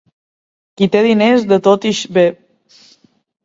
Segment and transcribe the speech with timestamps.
[0.81, 2.27] Qui té diners de tot ix bé.